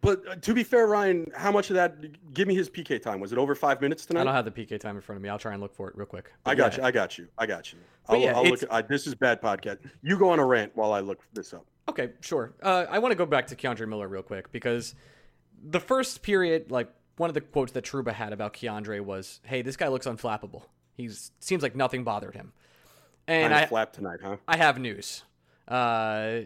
[0.00, 2.32] But uh, to be fair, Ryan, how much of that?
[2.32, 3.18] Give me his PK time.
[3.18, 4.20] Was it over five minutes tonight?
[4.22, 5.28] I don't have the PK time in front of me.
[5.28, 6.32] I'll try and look for it real quick.
[6.44, 6.78] But I got yeah.
[6.78, 6.84] you.
[6.84, 7.28] I got you.
[7.38, 7.78] I got you.
[8.08, 8.60] I'll, yeah, I'll look.
[8.70, 9.78] I, this is bad podcast.
[10.02, 11.66] You go on a rant while I look this up.
[11.88, 12.52] Okay, sure.
[12.62, 14.94] Uh, I want to go back to K'Andre Miller real quick because
[15.62, 19.62] the first period, like one of the quotes that Trouba had about K'Andre was, "Hey,
[19.62, 20.62] this guy looks unflappable.
[20.94, 22.52] He seems like nothing bothered him."
[23.28, 24.36] And I flap tonight, huh?
[24.46, 25.22] I have news.
[25.66, 26.42] Uh,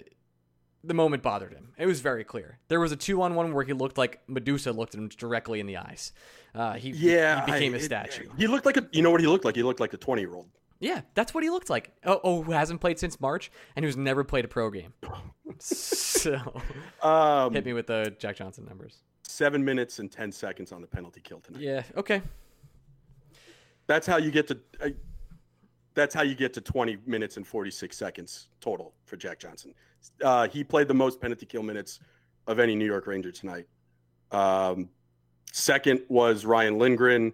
[0.83, 1.75] the moment bothered him.
[1.77, 2.59] It was very clear.
[2.69, 5.77] There was a two-on-one where he looked like Medusa looked at him directly in the
[5.77, 6.13] eyes.
[6.55, 8.25] Uh, he yeah, he became I, a statue.
[8.25, 8.89] It, he looked like a.
[8.93, 9.57] You know what he looked like?
[9.57, 10.49] He looked like a twenty-year-old.
[10.81, 11.93] Yeah, that's what he looked like.
[12.05, 14.95] Oh, oh, who hasn't played since March and who's never played a pro game.
[15.59, 16.63] so,
[17.03, 20.87] um, hit me with the Jack Johnson numbers seven minutes and 10 seconds on the
[20.87, 21.63] penalty kill tonight.
[21.63, 21.83] Yeah.
[21.97, 22.21] Okay.
[23.87, 24.59] That's how you get to.
[24.83, 24.89] Uh,
[25.95, 29.75] that's how you get to 20 minutes and 46 seconds total for Jack Johnson.
[30.23, 32.01] Uh, he played the most penalty kill minutes
[32.47, 33.67] of any New York Ranger tonight.
[34.31, 34.89] Um,
[35.53, 37.33] second was Ryan Lindgren,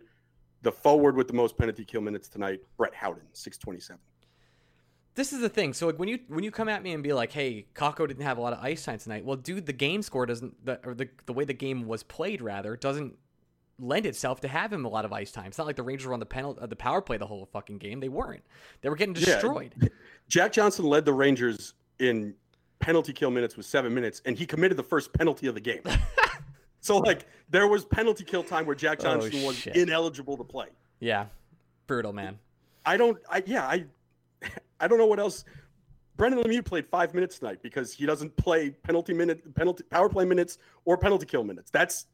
[0.67, 4.01] the forward with the most penalty kill minutes tonight, Brett Howden, 627
[5.17, 5.73] this is the thing.
[5.73, 8.23] So like when you when you come at me and be like, "Hey, Kakko didn't
[8.23, 10.95] have a lot of ice time tonight," well, dude, the game score doesn't, the, or
[10.95, 13.17] the the way the game was played rather doesn't
[13.79, 15.47] lend itself to have him a lot of ice time.
[15.47, 17.47] It's not like the Rangers were on the penalty, uh, the power play the whole
[17.47, 17.99] fucking game.
[17.99, 18.45] They weren't.
[18.83, 19.75] They were getting destroyed.
[19.81, 19.89] Yeah.
[20.29, 22.35] Jack Johnson led the Rangers in
[22.79, 25.83] penalty kill minutes with seven minutes, and he committed the first penalty of the game.
[26.81, 30.45] so like there was penalty kill time where Jack oh, Johnson oh, was ineligible to
[30.45, 30.69] play.
[31.01, 31.27] Yeah,
[31.87, 32.39] brutal man.
[32.85, 33.19] I don't.
[33.31, 33.67] I yeah.
[33.67, 33.85] I
[34.81, 35.45] I don't know what else.
[36.17, 40.25] Brendan Lemieux played five minutes tonight because he doesn't play penalty minute, penalty power play
[40.25, 41.71] minutes or penalty kill minutes.
[41.71, 42.07] That's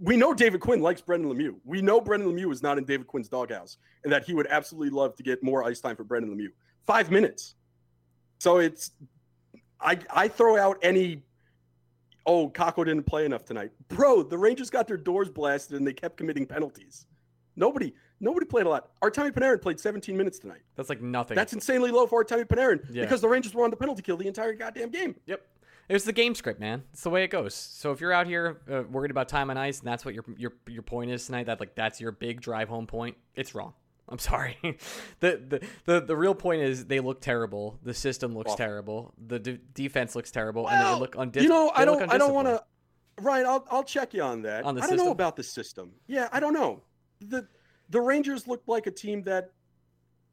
[0.00, 1.54] we know David Quinn likes Brendan Lemieux.
[1.64, 4.90] We know Brendan Lemieux is not in David Quinn's doghouse, and that he would absolutely
[4.90, 6.50] love to get more ice time for Brendan Lemieux.
[6.86, 7.54] Five minutes.
[8.38, 8.92] So it's
[9.80, 11.22] I I throw out any
[12.26, 14.22] oh Kakko didn't play enough tonight, bro.
[14.22, 17.06] The Rangers got their doors blasted and they kept committing penalties.
[17.56, 18.88] Nobody Nobody played a lot.
[19.02, 20.62] Artemi Panarin played 17 minutes tonight.
[20.76, 21.34] That's like nothing.
[21.34, 23.02] That's insanely low for Artemi Panarin yeah.
[23.02, 25.16] because the Rangers were on the penalty kill the entire goddamn game.
[25.26, 25.42] Yep.
[25.88, 26.84] It's the game script, man.
[26.92, 27.54] It's the way it goes.
[27.54, 30.24] So if you're out here uh, worried about time on ice and that's what your
[30.38, 33.74] your your point is tonight, that like that's your big drive home point, it's wrong.
[34.08, 34.58] I'm sorry.
[35.20, 37.78] the, the the the real point is they look terrible.
[37.82, 39.14] The system looks terrible.
[39.26, 41.42] The de- defense looks terrible, well, and they look undisciplined.
[41.44, 42.62] You know, I don't I don't want to.
[43.20, 44.64] Ryan, I'll I'll check you on that.
[44.64, 45.92] On the I don't know about the system.
[46.06, 46.82] Yeah, I don't know.
[47.20, 47.46] The
[47.90, 49.50] the Rangers looked like a team that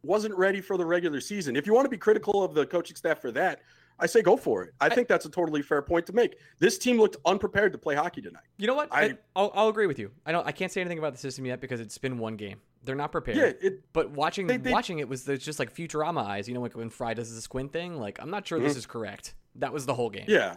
[0.03, 1.55] wasn't ready for the regular season.
[1.55, 3.61] If you want to be critical of the coaching staff for that,
[3.99, 4.73] I say go for it.
[4.81, 6.37] I, I think that's a totally fair point to make.
[6.59, 8.43] This team looked unprepared to play hockey tonight.
[8.57, 8.89] You know what?
[8.91, 10.11] I, will I'll agree with you.
[10.25, 10.45] I don't.
[10.45, 12.59] I can't say anything about the system yet because it's been one game.
[12.83, 13.37] They're not prepared.
[13.37, 16.47] Yeah, it, but watching they, they, watching it was just like Futurama eyes.
[16.47, 17.99] You know, like when Fry does the squint thing.
[17.99, 18.67] Like I'm not sure mm-hmm.
[18.67, 19.35] this is correct.
[19.55, 20.25] That was the whole game.
[20.27, 20.55] Yeah,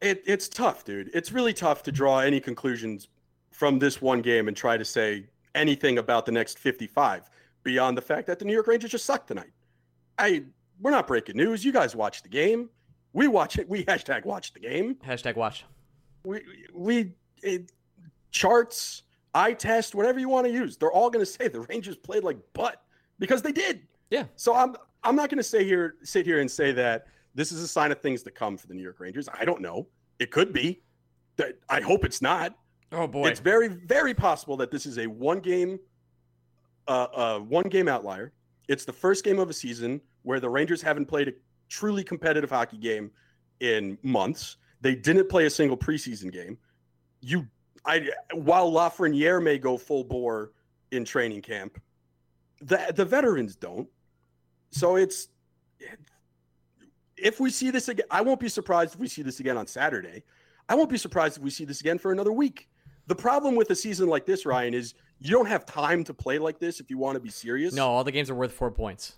[0.00, 1.10] it, it's tough, dude.
[1.14, 3.08] It's really tough to draw any conclusions
[3.50, 5.24] from this one game and try to say
[5.54, 7.30] anything about the next 55
[7.62, 9.52] beyond the fact that the New York Rangers just sucked tonight.
[10.18, 10.44] I
[10.80, 11.64] we're not breaking news.
[11.64, 12.68] You guys watch the game.
[13.12, 13.68] We watch it.
[13.68, 14.96] We hashtag watch the game.
[14.96, 15.64] Hashtag watch.
[16.24, 16.42] We
[16.74, 17.72] we it,
[18.30, 19.02] charts,
[19.36, 20.76] eye test, whatever you want to use.
[20.76, 22.82] They're all going to say the Rangers played like butt
[23.18, 23.82] because they did.
[24.10, 24.24] Yeah.
[24.36, 27.62] So I'm I'm not going to say here sit here and say that this is
[27.62, 29.28] a sign of things to come for the New York Rangers.
[29.38, 29.86] I don't know.
[30.18, 30.82] It could be.
[31.36, 32.56] That I hope it's not.
[32.92, 35.78] Oh boy, it's very very possible that this is a one game,
[36.88, 38.32] uh, uh, one game outlier.
[38.68, 41.32] It's the first game of a season where the Rangers haven't played a
[41.68, 43.10] truly competitive hockey game
[43.60, 44.56] in months.
[44.80, 46.58] They didn't play a single preseason game.
[47.20, 47.46] You,
[47.86, 50.52] I, while Lafreniere may go full bore
[50.90, 51.80] in training camp,
[52.60, 53.88] the the veterans don't.
[54.70, 55.28] So it's
[57.16, 59.66] if we see this again, I won't be surprised if we see this again on
[59.66, 60.22] Saturday.
[60.68, 62.68] I won't be surprised if we see this again for another week.
[63.06, 66.38] The problem with a season like this, Ryan, is you don't have time to play
[66.38, 67.72] like this if you want to be serious.
[67.72, 69.16] No, all the games are worth four points.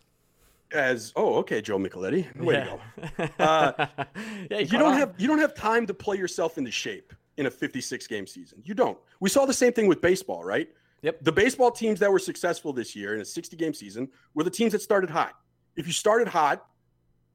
[0.70, 2.64] As oh, okay, Joe Micheletti, way yeah.
[2.64, 3.44] to go.
[3.44, 3.86] Uh,
[4.50, 7.50] yeah, you don't have you don't have time to play yourself into shape in a
[7.50, 8.60] 56 game season.
[8.64, 8.98] You don't.
[9.20, 10.68] We saw the same thing with baseball, right?
[11.02, 11.22] Yep.
[11.22, 14.50] The baseball teams that were successful this year in a 60 game season were the
[14.50, 15.34] teams that started hot.
[15.76, 16.66] If you started hot,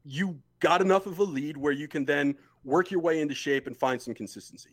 [0.04, 2.36] you got enough of a lead where you can then
[2.66, 4.72] work your way into shape and find some consistency.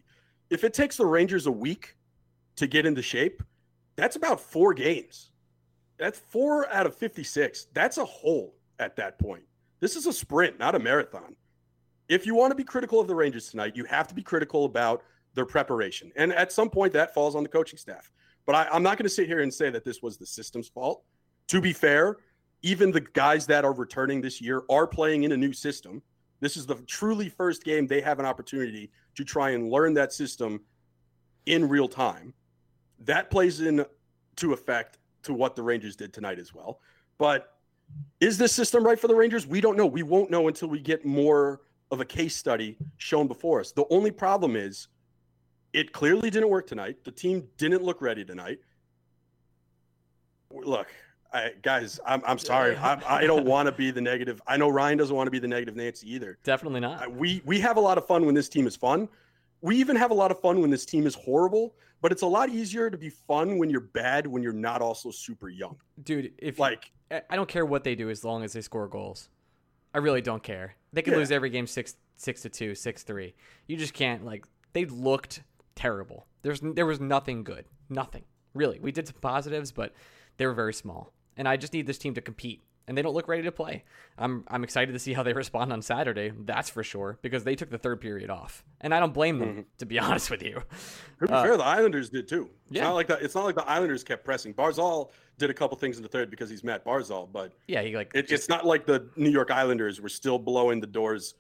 [0.51, 1.97] If it takes the Rangers a week
[2.57, 3.43] to get into shape,
[3.95, 5.31] that's about four games.
[5.97, 7.69] That's four out of 56.
[7.73, 9.45] That's a hole at that point.
[9.79, 11.37] This is a sprint, not a marathon.
[12.09, 14.65] If you want to be critical of the Rangers tonight, you have to be critical
[14.65, 16.13] about their preparation.
[16.17, 18.11] And at some point, that falls on the coaching staff.
[18.47, 20.69] But I, am not going to sit here and say that this was the system's
[20.69, 21.03] fault.
[21.49, 22.17] To be fair,
[22.63, 26.03] even the guys that are returning this year are playing in a new system.
[26.41, 30.13] This is the truly first game they have an opportunity to try and learn that
[30.13, 30.61] system
[31.47, 32.35] in real time.
[33.01, 33.85] That plays in
[34.37, 36.81] to effect to what the Rangers did tonight as well.
[37.19, 37.55] But
[38.21, 39.47] is this system right for the Rangers?
[39.47, 39.87] We don't know.
[39.87, 43.73] We won't know until we get more of a case study shown before us.
[43.73, 44.89] The only problem is
[45.73, 47.05] it clearly didn't work tonight.
[47.05, 48.59] The team didn't look ready tonight.
[50.53, 50.89] Look,
[51.33, 52.77] I, guys, I'm, I'm sorry.
[52.77, 54.43] I, I don't want to be the negative.
[54.47, 56.39] I know Ryan doesn't want to be the negative Nancy either.
[56.43, 57.13] Definitely not.
[57.15, 59.09] We we have a lot of fun when this team is fun.
[59.61, 61.75] We even have a lot of fun when this team is horrible.
[62.03, 65.11] But it's a lot easier to be fun when you're bad when you're not also
[65.11, 65.77] super young.
[66.03, 68.89] Dude, if like you, I don't care what they do as long as they score
[68.89, 69.29] goals.
[69.93, 70.77] I really don't care.
[70.95, 71.19] They could Yeah.
[71.19, 73.35] lose every game six six to two, six three.
[73.67, 75.43] You just can't like they looked
[75.75, 76.27] terrible.
[76.43, 77.65] There's there was nothing good.
[77.89, 78.25] Nothing.
[78.55, 78.79] Really.
[78.81, 79.93] We did some positives, but
[80.37, 81.13] they were very small.
[81.37, 82.63] And I just need this team to compete.
[82.89, 83.85] And they don't look ready to play.
[84.19, 86.33] I'm I'm excited to see how they respond on Saturday.
[86.37, 89.67] That's for sure because they took the third period off, and I don't blame them.
[89.79, 90.55] To be honest with you,
[91.21, 92.51] To be Uh, fair, the Islanders did too.
[92.67, 92.85] It's yeah.
[92.85, 93.23] not like that.
[93.23, 94.55] It's not like the Islanders kept pressing.
[94.55, 97.95] Barzal did a couple things in the third because he's Matt Barzal, but yeah, he
[97.95, 101.35] like it, it's not like the New York Islanders were still blowing the doors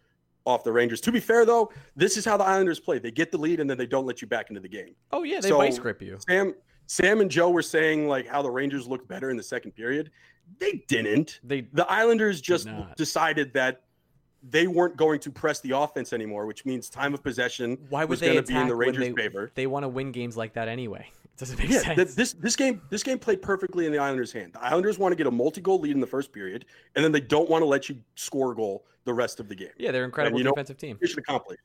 [0.50, 1.00] off the Rangers.
[1.02, 2.98] To be fair, though, this is how the Islanders play.
[2.98, 4.94] They get the lead and then they don't let you back into the game.
[5.12, 6.18] oh yeah, they so- vice grip you.
[6.28, 6.54] Sam,
[6.86, 10.10] Sam and Joe were saying like how the Rangers looked better in the second period.
[10.58, 11.38] They didn't.
[11.44, 13.82] They The Islanders just decided that
[14.42, 18.10] they weren't going to press the offense anymore, which means time of possession why would
[18.10, 19.52] was they going to be in the Rangers' they, favor.
[19.54, 21.06] They want to win games like that anyway.
[21.34, 21.96] It doesn't make Yeah, sense.
[21.96, 24.52] th- this this game this game played perfectly in the Islanders' hand.
[24.52, 27.20] The Islanders want to get a multi-goal lead in the first period, and then they
[27.20, 29.70] don't want to let you score a goal the rest of the game.
[29.78, 30.98] yeah, they're an incredible you know- defensive team.
[31.00, 31.62] Mission accomplished.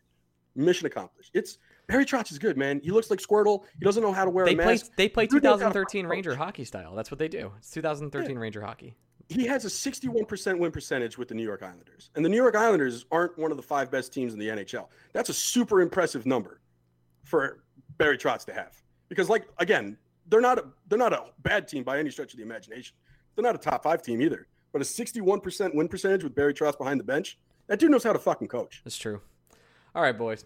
[0.56, 1.32] Mission accomplished.
[1.34, 2.80] It's Barry Trotz is good, man.
[2.82, 3.63] He looks like Squirtle.
[3.78, 4.91] He doesn't know how to wear They a play mask.
[4.95, 6.12] they play Dude knows how to 2013 coach.
[6.12, 6.95] Ranger hockey style.
[6.95, 7.51] That's what they do.
[7.58, 8.95] It's 2013 Ranger hockey.
[9.28, 12.10] he has a 61% win percentage with the New York Islanders.
[12.15, 14.88] And the New York Islanders aren't one of the five best teams in the NHL.
[15.12, 16.62] That's a super impressive number
[17.25, 17.63] for
[17.97, 18.82] Barry Trotz to have.
[19.10, 22.38] Because like again, they're not a, they're not a bad team by any stretch of
[22.38, 22.96] the imagination.
[23.36, 24.48] They're not a top 5 team either.
[24.72, 27.38] But a 61% win percentage with Barry Trotz behind the bench,
[27.68, 28.82] that dude knows how to fucking coach.
[28.84, 29.22] That's true.
[29.94, 30.46] All right, boys.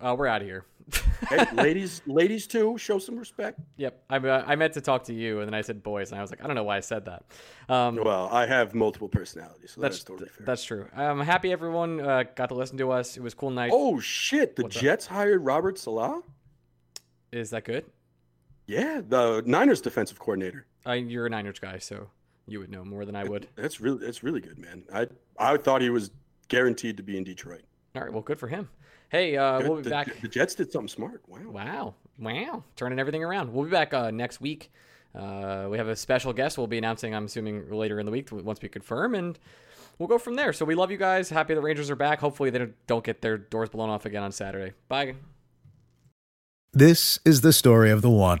[0.00, 0.64] Uh, we're out of here.
[1.30, 3.58] Hey, ladies, ladies too, show some respect.
[3.78, 4.04] Yep.
[4.10, 6.22] I, uh, I meant to talk to you, and then I said boys, and I
[6.22, 7.24] was like, I don't know why I said that.
[7.72, 10.44] Um, Well, I have multiple personalities, so that's that's totally fair.
[10.44, 10.86] that's true.
[10.94, 13.16] I'm happy everyone uh, got to listen to us.
[13.16, 13.70] It was cool night.
[13.72, 14.82] oh shit, the What's up?
[14.82, 16.22] Jets hired Robert Saleh?
[17.32, 17.86] Is that good?
[18.66, 20.66] Yeah, the Niners defensive coordinator.
[20.86, 22.08] Uh, you're a Niners guy, so
[22.46, 23.48] you would know more than I would.
[23.56, 24.84] That's really that's really good, man.
[24.92, 25.06] I
[25.38, 26.10] I thought he was
[26.48, 27.62] guaranteed to be in Detroit.
[27.96, 28.12] All right.
[28.12, 28.68] Well, good for him.
[29.10, 29.68] Hey, uh, Good.
[29.68, 30.20] we'll be the, back.
[30.20, 31.22] The Jets did something smart.
[31.28, 31.38] Wow.
[31.50, 31.94] Wow.
[32.18, 32.64] Wow.
[32.74, 33.52] Turning everything around.
[33.52, 34.72] We'll be back uh, next week.
[35.14, 38.30] Uh, we have a special guest we'll be announcing, I'm assuming, later in the week
[38.32, 39.38] once we confirm, and
[39.98, 40.52] we'll go from there.
[40.52, 41.30] So we love you guys.
[41.30, 42.18] Happy the Rangers are back.
[42.18, 44.72] Hopefully they don't- don't get their doors blown off again on Saturday.
[44.88, 45.14] Bye.
[46.72, 48.40] This is the story of the one.